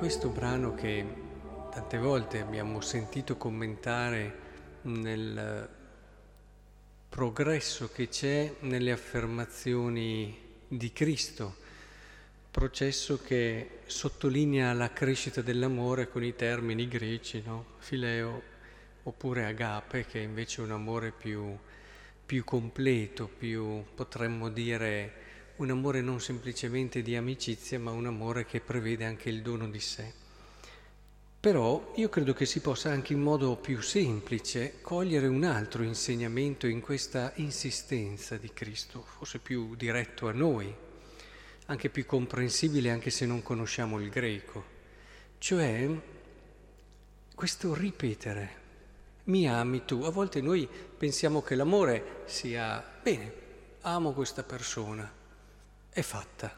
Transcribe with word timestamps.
questo 0.00 0.30
brano 0.30 0.74
che 0.74 1.04
tante 1.70 1.98
volte 1.98 2.40
abbiamo 2.40 2.80
sentito 2.80 3.36
commentare 3.36 4.34
nel 4.84 5.68
progresso 7.06 7.90
che 7.92 8.08
c'è 8.08 8.54
nelle 8.60 8.92
affermazioni 8.92 10.34
di 10.66 10.90
Cristo, 10.94 11.54
processo 12.50 13.20
che 13.22 13.80
sottolinea 13.84 14.72
la 14.72 14.90
crescita 14.90 15.42
dell'amore 15.42 16.08
con 16.08 16.24
i 16.24 16.34
termini 16.34 16.88
greci, 16.88 17.42
no? 17.44 17.74
fileo 17.76 18.42
oppure 19.02 19.44
agape, 19.44 20.06
che 20.06 20.20
è 20.20 20.22
invece 20.22 20.62
un 20.62 20.70
amore 20.70 21.12
più, 21.12 21.54
più 22.24 22.42
completo, 22.42 23.28
più 23.28 23.84
potremmo 23.94 24.48
dire 24.48 25.12
un 25.60 25.70
amore 25.70 26.00
non 26.00 26.20
semplicemente 26.20 27.02
di 27.02 27.16
amicizia, 27.16 27.78
ma 27.78 27.90
un 27.90 28.06
amore 28.06 28.46
che 28.46 28.60
prevede 28.60 29.04
anche 29.04 29.28
il 29.28 29.42
dono 29.42 29.68
di 29.68 29.78
sé. 29.78 30.10
Però 31.38 31.92
io 31.96 32.08
credo 32.08 32.32
che 32.32 32.46
si 32.46 32.60
possa 32.60 32.90
anche 32.90 33.12
in 33.12 33.20
modo 33.20 33.56
più 33.56 33.82
semplice 33.82 34.80
cogliere 34.80 35.26
un 35.26 35.44
altro 35.44 35.82
insegnamento 35.82 36.66
in 36.66 36.80
questa 36.80 37.32
insistenza 37.36 38.38
di 38.38 38.50
Cristo, 38.54 39.02
forse 39.02 39.38
più 39.38 39.74
diretto 39.74 40.28
a 40.28 40.32
noi, 40.32 40.74
anche 41.66 41.90
più 41.90 42.06
comprensibile 42.06 42.90
anche 42.90 43.10
se 43.10 43.26
non 43.26 43.42
conosciamo 43.42 44.00
il 44.00 44.08
greco, 44.08 44.64
cioè 45.36 45.88
questo 47.34 47.74
ripetere, 47.74 48.58
mi 49.24 49.46
ami 49.46 49.84
tu. 49.84 50.04
A 50.04 50.10
volte 50.10 50.40
noi 50.40 50.66
pensiamo 50.96 51.42
che 51.42 51.54
l'amore 51.54 52.22
sia, 52.24 52.82
bene, 53.02 53.32
amo 53.82 54.12
questa 54.12 54.42
persona, 54.42 55.19
è 56.00 56.02
fatta. 56.02 56.52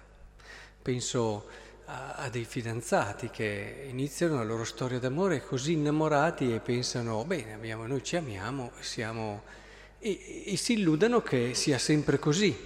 Penso 0.81 1.47
a, 1.87 2.15
a, 2.15 2.29
dei 2.29 2.45
fidanzati 2.45 3.29
che 3.31 3.87
iniziano 3.89 4.37
la 4.37 4.45
loro 4.45 4.65
storia 4.65 4.99
d'amore 4.99 5.45
così 5.45 5.73
innamorati 5.73 6.53
e 6.53 6.61
pensano, 6.61 7.25
bene, 7.25 7.55
abbiamo, 7.55 7.87
noi 7.87 8.03
ci 8.03 8.17
amiamo 8.17 8.73
siamo... 8.81 9.43
e, 9.99 10.45
e 10.47 10.57
si 10.57 10.75
illudano 10.75 11.21
che 11.21 11.55
sia 11.55 11.79
sempre 11.79 12.19
così. 12.19 12.57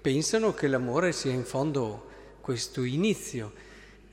Pensano 0.00 0.54
che 0.54 0.66
l'amore 0.66 1.12
sia 1.12 1.32
in 1.32 1.44
fondo 1.44 2.08
questo 2.40 2.82
inizio 2.82 3.52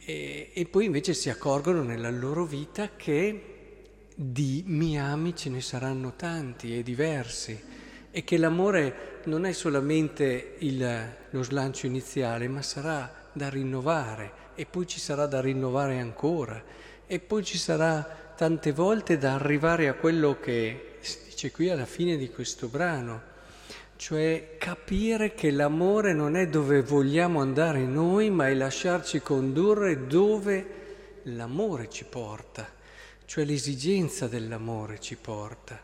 e, 0.06 0.52
e 0.54 0.66
poi 0.66 0.86
invece 0.86 1.14
si 1.14 1.30
accorgono 1.30 1.82
nella 1.82 2.12
loro 2.12 2.46
vita 2.46 2.92
che 2.96 3.44
di 4.14 4.64
mi 4.68 5.00
ami 5.00 5.36
ce 5.36 5.50
ne 5.50 5.62
saranno 5.62 6.16
tanti 6.16 6.78
e 6.78 6.84
diversi 6.84 7.78
e 8.12 8.24
che 8.24 8.38
l'amore 8.38 9.20
non 9.26 9.46
è 9.46 9.52
solamente 9.52 10.56
il, 10.60 11.08
lo 11.30 11.44
slancio 11.44 11.86
iniziale, 11.86 12.48
ma 12.48 12.62
sarà 12.62 13.28
da 13.32 13.50
rinnovare 13.50 14.48
e 14.56 14.66
poi 14.66 14.88
ci 14.88 15.00
sarà 15.00 15.26
da 15.26 15.40
rinnovare 15.40 16.00
ancora 16.00 16.62
e 17.06 17.20
poi 17.20 17.44
ci 17.44 17.58
sarà 17.58 18.34
tante 18.36 18.72
volte 18.72 19.18
da 19.18 19.36
arrivare 19.36 19.88
a 19.88 19.94
quello 19.94 20.40
che 20.40 20.98
si 21.02 21.20
dice 21.26 21.52
qui 21.52 21.70
alla 21.70 21.86
fine 21.86 22.18
di 22.18 22.30
questo 22.30 22.68
brano, 22.68 23.22
cioè 23.96 24.56
capire 24.58 25.34
che 25.34 25.52
l'amore 25.52 26.14
non 26.14 26.36
è 26.36 26.48
dove 26.48 26.82
vogliamo 26.82 27.42
andare 27.42 27.80
noi, 27.82 28.30
ma 28.30 28.48
è 28.48 28.54
lasciarci 28.54 29.22
condurre 29.22 30.08
dove 30.08 30.78
l'amore 31.24 31.90
ci 31.90 32.06
porta, 32.06 32.68
cioè 33.26 33.44
l'esigenza 33.44 34.28
dell'amore 34.28 35.00
ci 35.00 35.16
porta. 35.16 35.80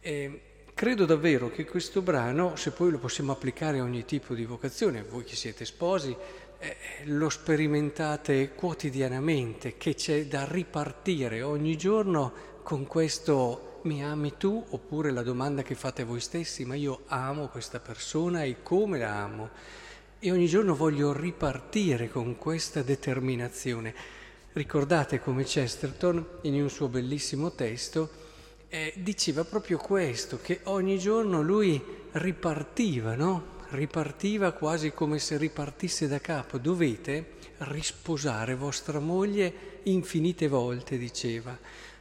E 0.00 0.40
Credo 0.84 1.06
davvero 1.06 1.50
che 1.50 1.64
questo 1.64 2.02
brano, 2.02 2.56
se 2.56 2.70
poi 2.70 2.90
lo 2.90 2.98
possiamo 2.98 3.32
applicare 3.32 3.78
a 3.78 3.82
ogni 3.82 4.04
tipo 4.04 4.34
di 4.34 4.44
vocazione, 4.44 5.02
voi 5.02 5.24
che 5.24 5.34
siete 5.34 5.64
sposi, 5.64 6.14
eh, 6.58 6.76
lo 7.04 7.30
sperimentate 7.30 8.52
quotidianamente, 8.54 9.78
che 9.78 9.94
c'è 9.94 10.26
da 10.26 10.44
ripartire 10.46 11.40
ogni 11.40 11.78
giorno 11.78 12.60
con 12.62 12.86
questo 12.86 13.78
mi 13.84 14.04
ami 14.04 14.34
tu, 14.36 14.62
oppure 14.72 15.10
la 15.10 15.22
domanda 15.22 15.62
che 15.62 15.74
fate 15.74 16.04
voi 16.04 16.20
stessi, 16.20 16.66
ma 16.66 16.74
io 16.74 17.04
amo 17.06 17.48
questa 17.48 17.80
persona 17.80 18.42
e 18.42 18.62
come 18.62 18.98
la 18.98 19.22
amo? 19.22 19.48
E 20.18 20.30
ogni 20.30 20.48
giorno 20.48 20.76
voglio 20.76 21.14
ripartire 21.14 22.10
con 22.10 22.36
questa 22.36 22.82
determinazione. 22.82 23.94
Ricordate 24.52 25.18
come 25.18 25.44
Chesterton, 25.44 26.26
in 26.42 26.60
un 26.60 26.68
suo 26.68 26.88
bellissimo 26.88 27.52
testo, 27.52 28.23
eh, 28.74 28.92
diceva 28.96 29.44
proprio 29.44 29.78
questo, 29.78 30.40
che 30.42 30.58
ogni 30.64 30.98
giorno 30.98 31.40
lui 31.42 31.80
ripartiva, 32.10 33.14
no? 33.14 33.52
Ripartiva 33.68 34.50
quasi 34.50 34.90
come 34.90 35.20
se 35.20 35.36
ripartisse 35.36 36.08
da 36.08 36.18
capo. 36.18 36.58
Dovete 36.58 37.34
risposare 37.58 38.56
vostra 38.56 38.98
moglie 38.98 39.78
infinite 39.84 40.48
volte, 40.48 40.98
diceva. 40.98 41.56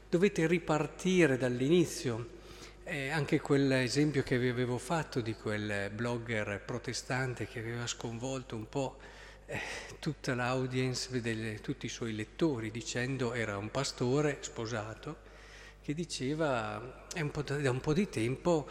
Dovete 0.10 0.48
ripartire 0.48 1.38
dall'inizio. 1.38 2.42
Eh, 2.86 3.10
anche 3.10 3.40
quell'esempio 3.40 4.24
che 4.24 4.40
vi 4.40 4.50
avevo 4.50 4.80
fatto 4.80 5.22
di 5.22 5.36
quel 5.36 5.92
blogger 5.92 6.60
protestante 6.66 7.46
che 7.46 7.60
aveva 7.60 7.86
sconvolto 7.86 8.56
un 8.56 8.68
po' 8.68 8.98
eh, 9.46 9.60
tutta 10.00 10.34
l'audience, 10.34 11.22
tutti 11.62 11.86
i 11.86 11.90
suoi 11.90 12.16
lettori, 12.16 12.72
dicendo 12.72 13.34
era 13.34 13.58
un 13.58 13.70
pastore 13.70 14.40
sposato 14.42 15.32
che 15.84 15.94
diceva 15.94 17.06
è 17.14 17.20
un 17.20 17.32
da, 17.44 17.70
un 17.70 17.82
po' 17.82 17.92
di 17.92 18.08
tempo 18.08 18.66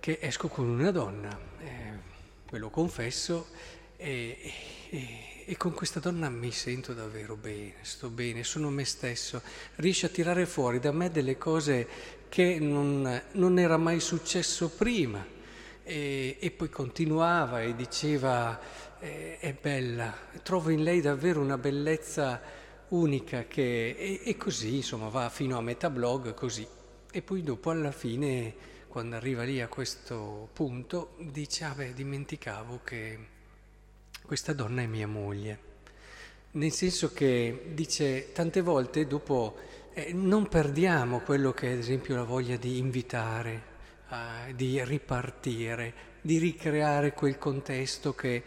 che 0.00 0.18
esco 0.20 0.48
con 0.48 0.66
una 0.66 0.90
donna, 0.90 1.38
eh, 1.60 1.92
ve 2.50 2.58
lo 2.58 2.70
confesso, 2.70 3.48
e, 3.96 4.52
e, 4.88 5.44
e, 5.44 5.56
con 5.58 5.74
questa 5.74 6.00
donna 6.00 6.30
mi 6.30 6.50
sento 6.50 6.94
davvero 6.94 7.36
bene, 7.36 7.74
sto 7.82 8.08
bene, 8.08 8.44
sono 8.44 8.70
me 8.70 8.86
stesso, 8.86 9.42
riesce 9.76 10.06
a 10.06 10.08
tirare 10.08 10.46
fuori 10.46 10.78
da 10.78 10.90
me 10.90 11.10
delle 11.10 11.36
cose 11.36 11.86
che 12.30 12.58
non, 12.58 13.22
non 13.32 13.58
era 13.58 13.76
mai 13.76 14.00
successo 14.00 14.70
prima. 14.70 15.32
E, 15.82 16.38
e, 16.40 16.50
poi 16.50 16.70
continuava 16.70 17.60
e 17.60 17.76
diceva 17.76 18.58
eh, 19.00 19.36
è 19.38 19.52
bella, 19.52 20.16
trovo 20.42 20.70
in 20.70 20.82
lei 20.82 21.02
davvero 21.02 21.40
una 21.42 21.58
bellezza 21.58 22.40
unica 22.94 23.44
che 23.46 23.90
e, 23.90 24.20
e 24.24 24.36
così 24.36 24.76
insomma 24.76 25.08
va 25.08 25.28
fino 25.28 25.58
a 25.58 25.60
metà 25.60 25.90
blog 25.90 26.34
così. 26.34 26.66
E 27.10 27.22
poi 27.22 27.42
dopo 27.42 27.70
alla 27.70 27.92
fine 27.92 28.54
quando 28.88 29.16
arriva 29.16 29.42
lì 29.42 29.60
a 29.60 29.68
questo 29.68 30.48
punto 30.52 31.14
dice 31.18 31.64
ah 31.64 31.74
beh 31.74 31.92
dimenticavo 31.94 32.80
che 32.84 33.18
questa 34.24 34.52
donna 34.52 34.82
è 34.82 34.86
mia 34.86 35.08
moglie. 35.08 35.72
Nel 36.52 36.72
senso 36.72 37.12
che 37.12 37.70
dice 37.74 38.32
tante 38.32 38.60
volte 38.60 39.06
dopo 39.06 39.56
eh, 39.92 40.12
non 40.12 40.48
perdiamo 40.48 41.20
quello 41.20 41.52
che 41.52 41.68
è 41.68 41.72
ad 41.72 41.78
esempio 41.78 42.14
la 42.14 42.22
voglia 42.22 42.56
di 42.56 42.78
invitare 42.78 43.72
eh, 44.10 44.54
di 44.54 44.82
ripartire 44.84 46.12
di 46.24 46.38
ricreare 46.38 47.12
quel 47.12 47.36
contesto 47.36 48.14
che 48.14 48.42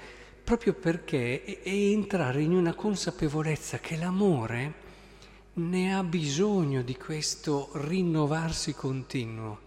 proprio 0.48 0.76
perché 0.76 1.44
è 1.44 1.68
entrare 1.68 2.42
in 2.42 2.54
una 2.54 2.74
consapevolezza 2.74 3.80
che 3.80 3.98
l'amore 3.98 4.74
ne 5.56 5.94
ha 5.94 6.02
bisogno 6.04 6.84
di 6.84 6.96
questo 6.96 7.70
rinnovarsi 7.74 8.74
continuo. 8.74 9.60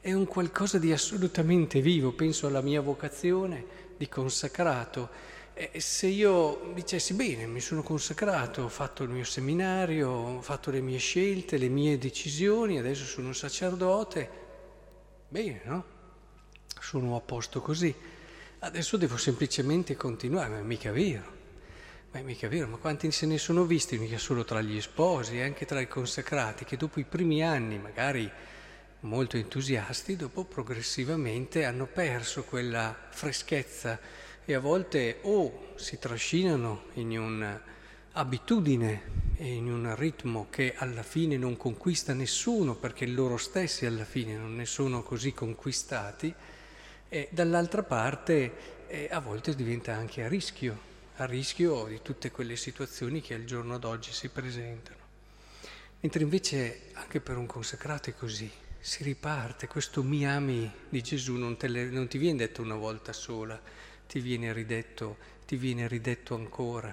È 0.00 0.14
un 0.14 0.24
qualcosa 0.24 0.78
di 0.78 0.92
assolutamente 0.92 1.82
vivo, 1.82 2.12
penso 2.12 2.46
alla 2.46 2.62
mia 2.62 2.80
vocazione 2.80 3.66
di 3.98 4.08
consacrato. 4.08 5.10
E 5.52 5.78
se 5.78 6.06
io 6.06 6.70
dicessi 6.72 7.12
bene, 7.12 7.44
mi 7.44 7.60
sono 7.60 7.82
consacrato, 7.82 8.62
ho 8.62 8.68
fatto 8.70 9.02
il 9.02 9.10
mio 9.10 9.24
seminario, 9.24 10.08
ho 10.08 10.40
fatto 10.40 10.70
le 10.70 10.80
mie 10.80 10.96
scelte, 10.96 11.58
le 11.58 11.68
mie 11.68 11.98
decisioni, 11.98 12.78
adesso 12.78 13.04
sono 13.04 13.26
un 13.26 13.34
sacerdote, 13.34 14.30
bene, 15.28 15.60
no? 15.64 15.84
Sono 16.80 17.14
a 17.14 17.20
posto 17.20 17.60
così. 17.60 17.94
Adesso 18.64 18.96
devo 18.96 19.18
semplicemente 19.18 19.94
continuare, 19.94 20.48
ma 20.48 20.58
è 20.58 20.62
mica 20.62 20.90
vero. 20.90 21.32
Ma 22.10 22.20
è 22.20 22.22
mica 22.22 22.48
vero, 22.48 22.66
ma 22.66 22.78
quanti 22.78 23.10
se 23.12 23.26
ne 23.26 23.36
sono 23.36 23.64
visti, 23.64 23.98
mica 23.98 24.16
solo 24.16 24.42
tra 24.42 24.62
gli 24.62 24.80
sposi, 24.80 25.38
anche 25.38 25.66
tra 25.66 25.82
i 25.82 25.86
consacrati, 25.86 26.64
che 26.64 26.78
dopo 26.78 26.98
i 26.98 27.04
primi 27.04 27.44
anni, 27.44 27.76
magari 27.78 28.28
molto 29.00 29.36
entusiasti, 29.36 30.16
dopo 30.16 30.44
progressivamente 30.44 31.66
hanno 31.66 31.84
perso 31.84 32.44
quella 32.44 32.96
freschezza 33.10 34.00
e 34.46 34.54
a 34.54 34.60
volte 34.60 35.18
o 35.24 35.74
si 35.74 35.98
trascinano 35.98 36.84
in 36.94 37.18
un'abitudine 37.18 39.02
e 39.36 39.52
in 39.52 39.70
un 39.70 39.94
ritmo 39.94 40.46
che 40.48 40.72
alla 40.74 41.02
fine 41.02 41.36
non 41.36 41.58
conquista 41.58 42.14
nessuno 42.14 42.76
perché 42.76 43.04
loro 43.06 43.36
stessi 43.36 43.84
alla 43.84 44.06
fine 44.06 44.38
non 44.38 44.56
ne 44.56 44.64
sono 44.64 45.02
così 45.02 45.34
conquistati, 45.34 46.34
e 47.14 47.28
dall'altra 47.30 47.84
parte 47.84 48.86
eh, 48.88 49.08
a 49.08 49.20
volte 49.20 49.54
diventa 49.54 49.94
anche 49.94 50.24
a 50.24 50.28
rischio, 50.28 50.76
a 51.18 51.26
rischio 51.26 51.84
di 51.84 52.02
tutte 52.02 52.32
quelle 52.32 52.56
situazioni 52.56 53.20
che 53.20 53.34
al 53.34 53.44
giorno 53.44 53.78
d'oggi 53.78 54.10
si 54.10 54.30
presentano. 54.30 54.98
Mentre 56.00 56.24
invece 56.24 56.90
anche 56.94 57.20
per 57.20 57.36
un 57.36 57.46
consacrato 57.46 58.10
è 58.10 58.16
così, 58.16 58.50
si 58.80 59.04
riparte, 59.04 59.68
questo 59.68 60.02
mi 60.02 60.26
ami 60.26 60.68
di 60.88 61.02
Gesù 61.02 61.36
non, 61.36 61.56
le, 61.56 61.84
non 61.84 62.08
ti 62.08 62.18
viene 62.18 62.38
detto 62.38 62.62
una 62.62 62.74
volta 62.74 63.12
sola, 63.12 63.62
ti 64.08 64.18
viene 64.18 64.52
ridetto, 64.52 65.16
ti 65.46 65.54
viene 65.54 65.86
ridetto 65.86 66.34
ancora. 66.34 66.92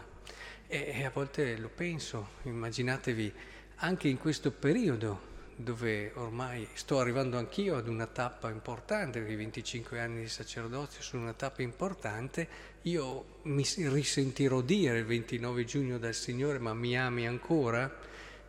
E, 0.67 0.91
e 0.97 1.03
a 1.03 1.09
volte 1.09 1.57
lo 1.57 1.69
penso, 1.69 2.33
immaginatevi 2.43 3.33
anche 3.77 4.07
in 4.07 4.19
questo 4.19 4.51
periodo 4.51 5.29
dove 5.63 6.11
ormai 6.15 6.67
sto 6.73 6.99
arrivando 6.99 7.37
anch'io 7.37 7.75
ad 7.75 7.87
una 7.87 8.07
tappa 8.07 8.49
importante, 8.49 9.19
perché 9.19 9.33
i 9.33 9.37
25 9.37 9.99
anni 9.99 10.21
di 10.21 10.27
sacerdozio 10.27 11.01
sono 11.01 11.23
una 11.23 11.33
tappa 11.33 11.61
importante, 11.61 12.47
io 12.83 13.39
mi 13.43 13.65
risentirò 13.75 14.61
dire 14.61 14.99
il 14.99 15.05
29 15.05 15.65
giugno 15.65 15.97
dal 15.97 16.13
Signore, 16.13 16.59
ma 16.59 16.73
mi 16.73 16.97
ami 16.97 17.27
ancora? 17.27 17.93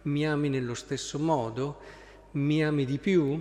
Mi 0.02 0.26
ami 0.26 0.48
nello 0.48 0.74
stesso 0.74 1.18
modo? 1.18 1.78
Mi 2.32 2.64
ami 2.64 2.84
di 2.84 2.98
più? 2.98 3.40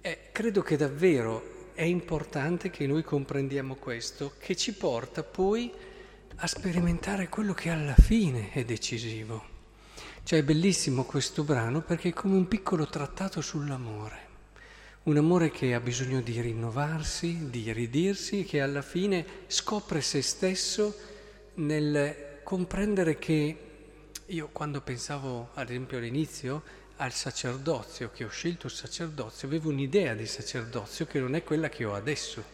Eh, 0.00 0.18
credo 0.32 0.62
che 0.62 0.76
davvero 0.76 1.70
è 1.74 1.84
importante 1.84 2.70
che 2.70 2.86
noi 2.86 3.02
comprendiamo 3.02 3.76
questo, 3.76 4.32
che 4.38 4.56
ci 4.56 4.74
porta 4.74 5.22
poi 5.22 5.72
a 6.36 6.46
sperimentare 6.46 7.28
quello 7.28 7.54
che 7.54 7.70
alla 7.70 7.94
fine 7.94 8.50
è 8.52 8.64
decisivo. 8.64 9.51
Cioè 10.24 10.38
è 10.38 10.44
bellissimo 10.44 11.04
questo 11.04 11.42
brano 11.42 11.80
perché 11.80 12.10
è 12.10 12.12
come 12.12 12.36
un 12.36 12.46
piccolo 12.46 12.86
trattato 12.86 13.40
sull'amore, 13.40 14.18
un 15.04 15.16
amore 15.16 15.50
che 15.50 15.74
ha 15.74 15.80
bisogno 15.80 16.20
di 16.20 16.40
rinnovarsi, 16.40 17.50
di 17.50 17.72
ridirsi 17.72 18.40
e 18.40 18.44
che 18.44 18.60
alla 18.60 18.82
fine 18.82 19.26
scopre 19.48 20.00
se 20.00 20.22
stesso 20.22 20.96
nel 21.54 22.38
comprendere 22.44 23.18
che 23.18 23.56
io 24.24 24.48
quando 24.52 24.80
pensavo 24.80 25.50
ad 25.54 25.68
esempio 25.68 25.98
all'inizio 25.98 26.62
al 26.96 27.12
sacerdozio, 27.12 28.10
che 28.14 28.24
ho 28.24 28.30
scelto 28.30 28.68
il 28.68 28.72
sacerdozio, 28.72 29.48
avevo 29.48 29.70
un'idea 29.70 30.14
di 30.14 30.26
sacerdozio 30.26 31.04
che 31.04 31.18
non 31.18 31.34
è 31.34 31.42
quella 31.42 31.68
che 31.68 31.84
ho 31.84 31.94
adesso. 31.94 32.44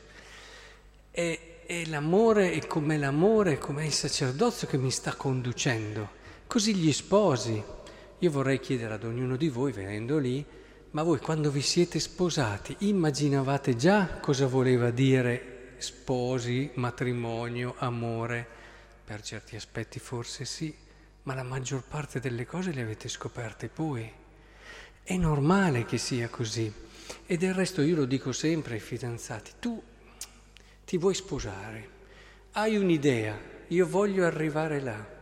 È, 1.11 1.39
l'amore, 1.87 2.53
è 2.53 2.67
come 2.67 2.97
l'amore, 2.97 3.59
come 3.59 3.85
il 3.85 3.93
sacerdozio 3.93 4.67
che 4.67 4.79
mi 4.79 4.91
sta 4.91 5.15
conducendo. 5.15 6.17
Così 6.49 6.75
gli 6.75 6.95
sposi. 6.95 7.63
Io 8.21 8.31
vorrei 8.31 8.59
chiedere 8.59 8.95
ad 8.95 9.05
ognuno 9.05 9.37
di 9.37 9.51
voi, 9.51 9.71
venendo 9.71 10.17
lì, 10.17 10.43
ma 10.93 11.03
voi 11.03 11.19
quando 11.19 11.51
vi 11.51 11.61
siete 11.61 12.01
sposati 12.01 12.75
immaginavate 12.79 13.77
già 13.77 14.19
cosa 14.19 14.47
voleva 14.47 14.89
dire 14.89 15.75
sposi, 15.77 16.71
matrimonio, 16.77 17.75
amore? 17.77 18.47
Per 19.05 19.21
certi 19.21 19.57
aspetti 19.57 19.99
forse 19.99 20.47
sì, 20.47 20.75
ma 21.25 21.35
la 21.35 21.43
maggior 21.43 21.83
parte 21.87 22.19
delle 22.19 22.47
cose 22.47 22.73
le 22.73 22.81
avete 22.81 23.09
scoperte 23.09 23.69
poi. 23.69 24.11
È 25.03 25.17
normale 25.19 25.85
che 25.85 25.99
sia 25.99 26.31
così. 26.31 26.73
E 27.27 27.37
del 27.37 27.53
resto 27.53 27.83
io 27.83 27.95
lo 27.95 28.05
dico 28.07 28.33
sempre 28.33 28.73
ai 28.73 28.81
fidanzati, 28.81 29.53
tu 29.61 29.83
ti 30.87 30.97
vuoi 30.97 31.15
sposare, 31.15 31.89
hai 32.53 32.79
un'idea, 32.79 33.39
io 33.69 33.87
voglio 33.87 34.25
arrivare 34.25 34.81
là. 34.81 35.17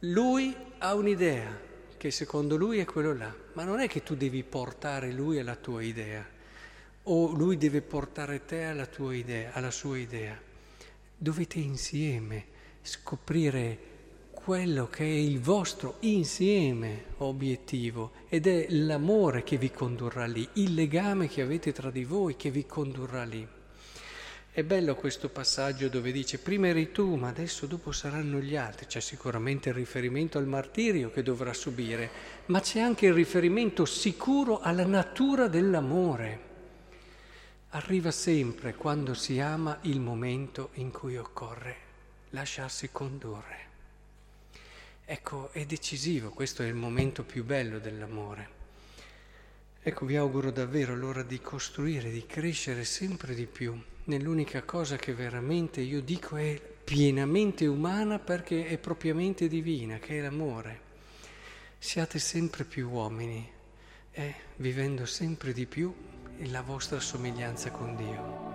Lui 0.00 0.54
ha 0.78 0.94
un'idea 0.94 1.58
che 1.96 2.10
secondo 2.10 2.56
lui 2.56 2.78
è 2.78 2.84
quello 2.84 3.14
là, 3.14 3.34
ma 3.54 3.64
non 3.64 3.80
è 3.80 3.88
che 3.88 4.02
tu 4.02 4.14
devi 4.14 4.42
portare 4.42 5.10
lui 5.10 5.38
alla 5.38 5.56
tua 5.56 5.82
idea 5.82 6.34
o 7.04 7.32
lui 7.32 7.56
deve 7.56 7.80
portare 7.82 8.44
te 8.44 8.64
alla 8.64 8.86
tua 8.86 9.14
idea, 9.14 9.52
alla 9.52 9.70
sua 9.70 9.96
idea. 9.96 10.38
Dovete 11.16 11.58
insieme 11.58 12.44
scoprire 12.82 13.78
quello 14.32 14.88
che 14.88 15.04
è 15.04 15.16
il 15.16 15.40
vostro 15.40 15.96
insieme 16.00 17.04
obiettivo 17.18 18.12
ed 18.28 18.46
è 18.46 18.66
l'amore 18.70 19.44
che 19.44 19.56
vi 19.56 19.70
condurrà 19.70 20.26
lì, 20.26 20.46
il 20.54 20.74
legame 20.74 21.26
che 21.26 21.42
avete 21.42 21.72
tra 21.72 21.90
di 21.90 22.04
voi 22.04 22.36
che 22.36 22.50
vi 22.50 22.66
condurrà 22.66 23.24
lì. 23.24 23.55
È 24.56 24.64
bello 24.64 24.94
questo 24.94 25.28
passaggio 25.28 25.90
dove 25.90 26.10
dice 26.12 26.38
prima 26.38 26.68
eri 26.68 26.90
tu, 26.90 27.16
ma 27.16 27.28
adesso 27.28 27.66
dopo 27.66 27.92
saranno 27.92 28.38
gli 28.38 28.56
altri. 28.56 28.86
C'è 28.86 29.00
sicuramente 29.00 29.68
il 29.68 29.74
riferimento 29.74 30.38
al 30.38 30.46
martirio 30.46 31.10
che 31.10 31.22
dovrà 31.22 31.52
subire, 31.52 32.08
ma 32.46 32.60
c'è 32.60 32.80
anche 32.80 33.04
il 33.04 33.12
riferimento 33.12 33.84
sicuro 33.84 34.60
alla 34.60 34.86
natura 34.86 35.48
dell'amore. 35.48 36.40
Arriva 37.72 38.10
sempre 38.10 38.74
quando 38.74 39.12
si 39.12 39.38
ama 39.40 39.76
il 39.82 40.00
momento 40.00 40.70
in 40.76 40.90
cui 40.90 41.18
occorre 41.18 41.76
lasciarsi 42.30 42.88
condurre. 42.90 43.58
Ecco, 45.04 45.50
è 45.52 45.66
decisivo, 45.66 46.30
questo 46.30 46.62
è 46.62 46.66
il 46.66 46.74
momento 46.74 47.24
più 47.24 47.44
bello 47.44 47.78
dell'amore. 47.78 48.55
Ecco, 49.88 50.04
vi 50.04 50.16
auguro 50.16 50.50
davvero 50.50 50.94
allora 50.94 51.22
di 51.22 51.40
costruire, 51.40 52.10
di 52.10 52.26
crescere 52.26 52.82
sempre 52.82 53.36
di 53.36 53.46
più 53.46 53.80
nell'unica 54.06 54.64
cosa 54.64 54.96
che 54.96 55.14
veramente 55.14 55.80
io 55.80 56.02
dico 56.02 56.34
è 56.34 56.60
pienamente 56.60 57.66
umana 57.66 58.18
perché 58.18 58.66
è 58.66 58.78
propriamente 58.78 59.46
divina, 59.46 59.98
che 59.98 60.18
è 60.18 60.22
l'amore. 60.22 60.80
Siate 61.78 62.18
sempre 62.18 62.64
più 62.64 62.90
uomini 62.90 63.48
e 64.10 64.34
vivendo 64.56 65.06
sempre 65.06 65.52
di 65.52 65.66
più 65.66 65.94
la 66.46 66.62
vostra 66.62 66.98
somiglianza 66.98 67.70
con 67.70 67.94
Dio. 67.94 68.45